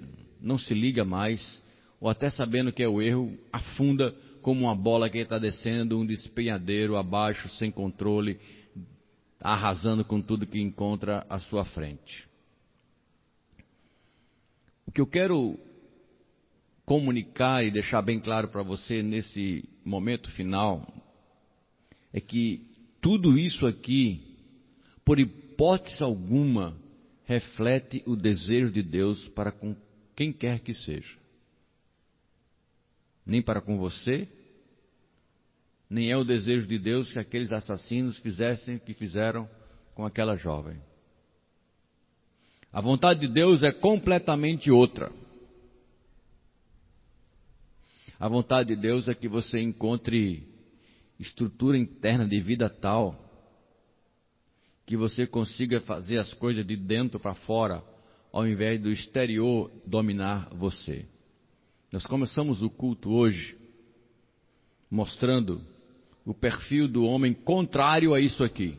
[0.42, 1.62] não se liga mais,
[2.02, 4.14] ou até sabendo que é o erro, afunda
[4.46, 8.40] como uma bola que está descendo um despenhadeiro abaixo, sem controle,
[9.42, 12.28] arrasando com tudo que encontra à sua frente.
[14.86, 15.58] O que eu quero
[16.86, 20.94] comunicar e deixar bem claro para você nesse momento final
[22.14, 22.68] é que
[23.02, 24.22] tudo isso aqui
[25.04, 26.78] por hipótese alguma,
[27.24, 29.76] reflete o desejo de Deus para com
[30.16, 31.25] quem quer que seja.
[33.26, 34.28] Nem para com você,
[35.90, 39.50] nem é o desejo de Deus que aqueles assassinos fizessem o que fizeram
[39.94, 40.80] com aquela jovem.
[42.72, 45.12] A vontade de Deus é completamente outra.
[48.20, 50.48] A vontade de Deus é que você encontre
[51.20, 53.22] estrutura interna de vida tal
[54.86, 57.84] que você consiga fazer as coisas de dentro para fora,
[58.32, 61.08] ao invés do exterior dominar você.
[61.92, 63.58] Nós começamos o culto hoje
[64.90, 65.62] mostrando
[66.26, 68.78] o perfil do homem contrário a isso aqui,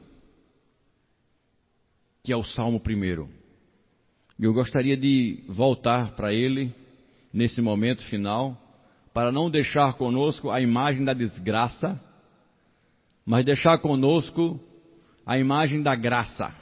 [2.22, 3.28] que é o Salmo primeiro.
[4.38, 6.74] Eu gostaria de voltar para ele
[7.32, 8.60] nesse momento final,
[9.14, 12.00] para não deixar conosco a imagem da desgraça,
[13.24, 14.60] mas deixar conosco
[15.24, 16.54] a imagem da graça.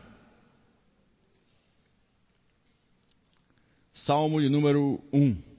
[3.95, 5.54] Salmo de número 1.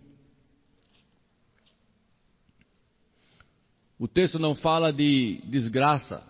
[3.97, 6.23] O texto não fala de desgraça,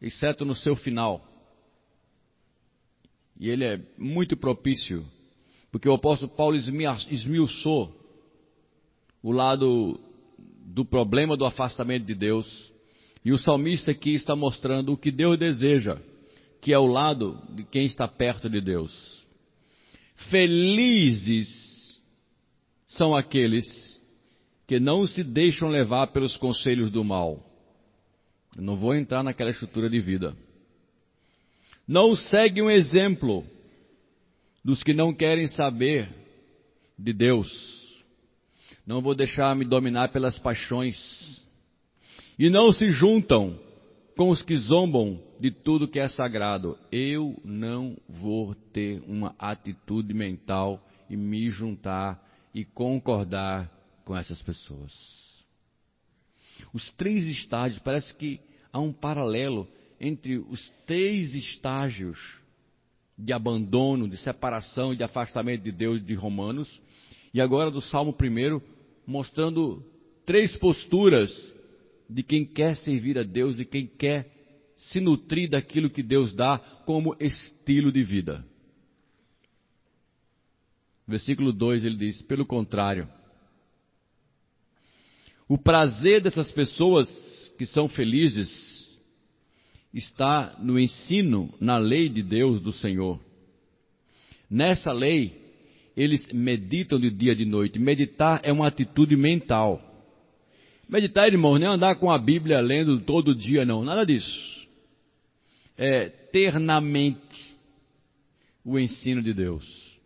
[0.00, 1.26] exceto no seu final.
[3.38, 5.04] E ele é muito propício,
[5.70, 7.98] porque o apóstolo Paulo esmiuçou
[9.22, 9.98] o lado
[10.38, 12.72] do problema do afastamento de Deus
[13.24, 15.98] e o salmista aqui está mostrando o que Deus deseja,
[16.60, 19.24] que é o lado de quem está perto de Deus.
[20.30, 22.00] Felizes
[22.86, 23.91] são aqueles
[24.72, 27.38] que não se deixam levar pelos conselhos do mal.
[28.56, 30.34] Eu não vou entrar naquela estrutura de vida.
[31.86, 33.44] Não segue um exemplo
[34.64, 36.08] dos que não querem saber
[36.98, 37.50] de Deus.
[38.86, 41.44] Não vou deixar me dominar pelas paixões
[42.38, 43.60] e não se juntam
[44.16, 46.78] com os que zombam de tudo que é sagrado.
[46.90, 54.92] Eu não vou ter uma atitude mental e me juntar e concordar com essas pessoas.
[56.72, 58.40] Os três estágios, parece que
[58.72, 59.68] há um paralelo
[60.00, 62.18] entre os três estágios
[63.16, 66.80] de abandono, de separação e de afastamento de Deus de Romanos,
[67.32, 68.60] e agora do Salmo 1,
[69.06, 69.84] mostrando
[70.24, 71.32] três posturas
[72.08, 74.30] de quem quer servir a Deus e quem quer
[74.76, 78.44] se nutrir daquilo que Deus dá como estilo de vida.
[81.06, 83.08] Versículo 2 ele diz: pelo contrário,
[85.52, 88.88] o prazer dessas pessoas que são felizes
[89.92, 93.20] está no ensino, na lei de Deus do Senhor.
[94.48, 95.42] Nessa lei,
[95.94, 97.78] eles meditam de dia e de noite.
[97.78, 99.78] Meditar é uma atitude mental.
[100.88, 103.84] Meditar, irmãos, não é andar com a Bíblia lendo todo dia, não.
[103.84, 104.66] Nada disso.
[105.76, 107.54] É ter na mente
[108.64, 109.98] o ensino de Deus.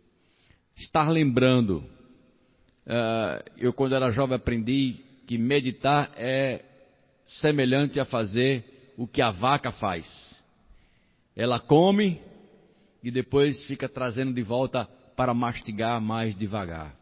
[0.75, 1.77] Estar lembrando.
[2.85, 6.63] Uh, eu, quando era jovem, aprendi que meditar é
[7.27, 10.07] semelhante a fazer o que a vaca faz.
[11.35, 12.21] Ela come
[13.03, 16.95] e depois fica trazendo de volta para mastigar mais devagar.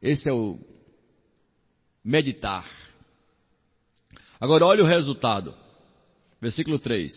[0.00, 0.58] Esse é o
[2.02, 2.66] meditar.
[4.40, 5.54] Agora olha o resultado.
[6.40, 7.12] Versículo 3.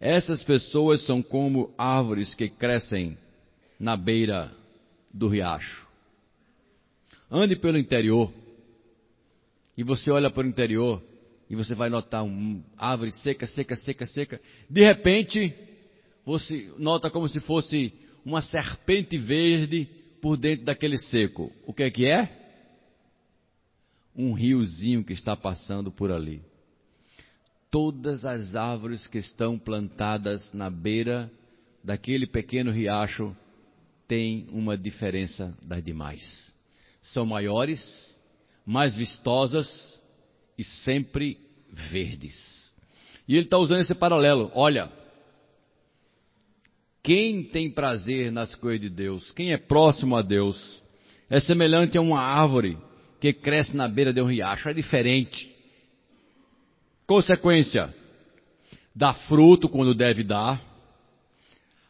[0.00, 3.16] Essas pessoas são como árvores que crescem
[3.78, 4.52] na beira
[5.14, 5.86] do riacho.
[7.30, 8.41] Ande pelo interior
[9.76, 11.02] e você olha para o interior
[11.48, 14.40] e você vai notar uma árvore seca, seca, seca, seca.
[14.68, 15.54] De repente,
[16.24, 17.92] você nota como se fosse
[18.24, 19.88] uma serpente verde
[20.20, 21.52] por dentro daquele seco.
[21.66, 22.40] O que é que é?
[24.14, 26.42] Um riozinho que está passando por ali.
[27.70, 31.30] Todas as árvores que estão plantadas na beira
[31.82, 33.34] daquele pequeno riacho
[34.06, 36.52] têm uma diferença das demais.
[37.00, 38.11] São maiores,
[38.66, 40.00] mais vistosas
[40.56, 41.38] e sempre
[41.70, 42.74] verdes.
[43.26, 44.50] E ele está usando esse paralelo.
[44.54, 44.90] Olha,
[47.02, 50.82] quem tem prazer nas coisas de Deus, quem é próximo a Deus,
[51.28, 52.78] é semelhante a uma árvore
[53.20, 54.68] que cresce na beira de um riacho.
[54.68, 55.50] É diferente.
[57.06, 57.94] Consequência:
[58.94, 60.60] dá fruto quando deve dar.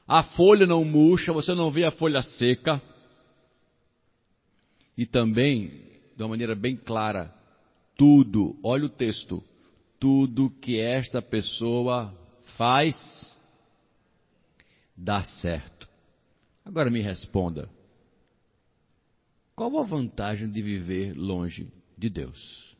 [0.06, 2.80] A folha não murcha, você não vê a folha seca.
[4.96, 5.91] E também,
[6.22, 7.34] de uma maneira bem clara,
[7.96, 9.42] tudo, olha o texto,
[9.98, 12.16] tudo que esta pessoa
[12.56, 13.36] faz
[14.96, 15.88] dá certo.
[16.64, 17.68] Agora me responda:
[19.56, 22.76] qual a vantagem de viver longe de Deus?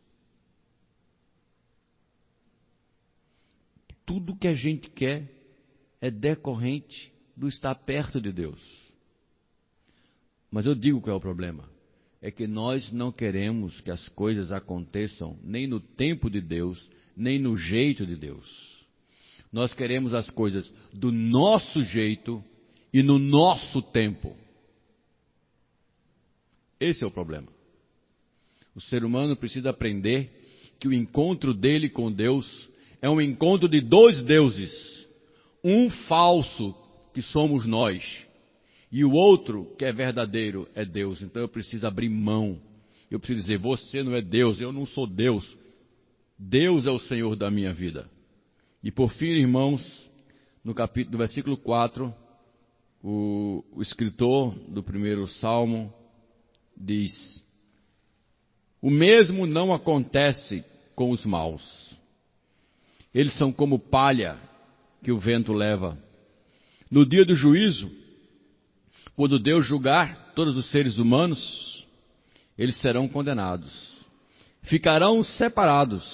[4.06, 5.28] Tudo que a gente quer
[6.00, 8.62] é decorrente do estar perto de Deus.
[10.48, 11.71] Mas eu digo qual é o problema
[12.22, 17.36] é que nós não queremos que as coisas aconteçam nem no tempo de Deus, nem
[17.36, 18.86] no jeito de Deus.
[19.52, 22.42] Nós queremos as coisas do nosso jeito
[22.94, 24.36] e no nosso tempo.
[26.78, 27.48] Esse é o problema.
[28.74, 30.30] O ser humano precisa aprender
[30.78, 32.70] que o encontro dele com Deus
[33.02, 34.72] é um encontro de dois deuses.
[35.62, 36.74] Um falso,
[37.12, 38.26] que somos nós,
[38.92, 41.22] e o outro, que é verdadeiro, é Deus.
[41.22, 42.60] Então eu preciso abrir mão.
[43.10, 45.56] Eu preciso dizer: Você não é Deus, eu não sou Deus.
[46.38, 48.06] Deus é o Senhor da minha vida.
[48.84, 49.82] E por fim, irmãos,
[50.62, 52.14] no capítulo, no versículo 4,
[53.02, 55.90] o, o escritor do primeiro salmo
[56.76, 57.42] diz:
[58.82, 60.62] O mesmo não acontece
[60.94, 61.96] com os maus.
[63.14, 64.38] Eles são como palha
[65.02, 65.98] que o vento leva.
[66.90, 68.01] No dia do juízo,
[69.16, 71.86] quando Deus julgar todos os seres humanos,
[72.56, 73.72] eles serão condenados.
[74.62, 76.04] Ficarão separados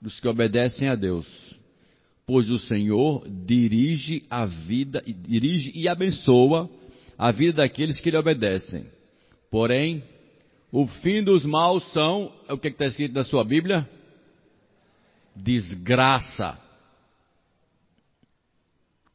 [0.00, 1.26] dos que obedecem a Deus,
[2.26, 6.68] pois o Senhor dirige a vida, dirige e abençoa
[7.16, 8.86] a vida daqueles que lhe obedecem.
[9.50, 10.02] Porém,
[10.70, 13.88] o fim dos maus são, o que está escrito na sua Bíblia?
[15.36, 16.58] Desgraça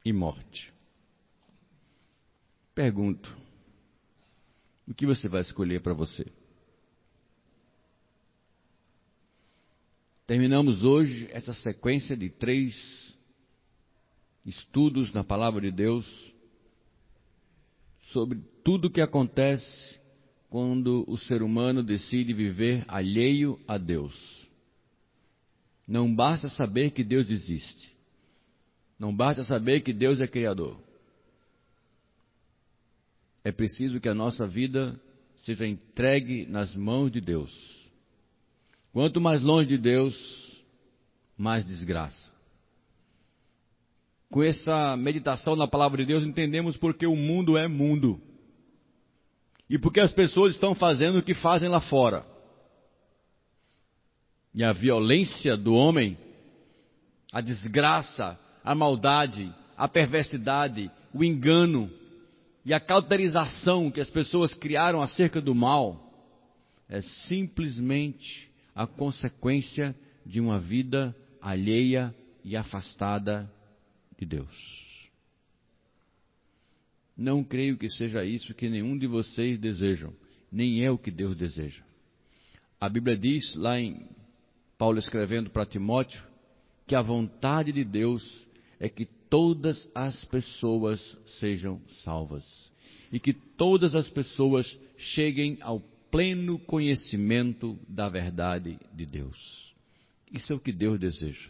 [0.05, 0.76] e morte.
[2.77, 3.35] Pergunto:
[4.87, 6.27] o que você vai escolher para você?
[10.27, 13.17] Terminamos hoje essa sequência de três
[14.45, 16.05] estudos na Palavra de Deus
[18.11, 19.99] sobre tudo o que acontece
[20.47, 24.47] quando o ser humano decide viver alheio a Deus.
[25.87, 27.97] Não basta saber que Deus existe.
[28.99, 30.86] Não basta saber que Deus é Criador.
[33.47, 34.99] É preciso que a nossa vida
[35.45, 37.49] seja entregue nas mãos de Deus.
[38.91, 40.61] Quanto mais longe de Deus,
[41.37, 42.29] mais desgraça.
[44.29, 48.21] Com essa meditação na palavra de Deus, entendemos porque o mundo é mundo.
[49.69, 52.25] E porque as pessoas estão fazendo o que fazem lá fora.
[54.53, 56.17] E a violência do homem,
[57.31, 61.89] a desgraça, a maldade, a perversidade, o engano,
[62.67, 66.11] e a cauterização que as pessoas criaram acerca do mal
[66.89, 69.95] é simplesmente a consequência
[70.25, 72.13] de uma vida alheia
[72.43, 73.49] e afastada
[74.19, 75.07] de Deus.
[77.15, 80.13] Não creio que seja isso que nenhum de vocês desejam,
[80.51, 81.81] nem é o que Deus deseja.
[82.81, 84.09] A Bíblia diz lá em
[84.77, 86.21] Paulo escrevendo para Timóteo
[86.85, 88.45] que a vontade de Deus
[88.77, 92.45] é que todas as pessoas sejam salvas
[93.11, 95.79] e que todas as pessoas cheguem ao
[96.11, 99.73] pleno conhecimento da verdade de Deus.
[100.31, 101.49] Isso é o que Deus deseja.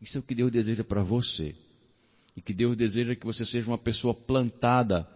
[0.00, 1.54] Isso é o que Deus deseja para você.
[2.36, 5.08] E que Deus deseja que você seja uma pessoa plantada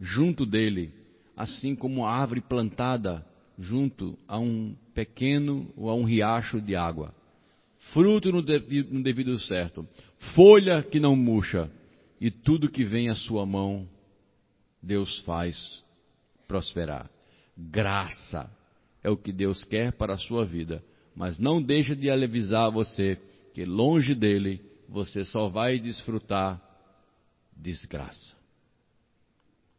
[0.00, 0.92] junto dele,
[1.36, 3.24] assim como uma árvore plantada
[3.58, 7.14] junto a um pequeno ou a um riacho de água
[7.92, 9.86] fruto no devido, no devido certo,
[10.34, 11.70] folha que não murcha,
[12.20, 13.88] e tudo que vem à sua mão,
[14.82, 15.84] Deus faz
[16.48, 17.10] prosperar.
[17.56, 18.50] Graça
[19.02, 20.82] é o que Deus quer para a sua vida,
[21.14, 23.18] mas não deixa de avisar você
[23.54, 26.60] que longe dele você só vai desfrutar
[27.56, 28.36] desgraça.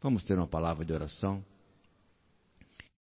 [0.02, 1.44] Vamos ter uma palavra de oração?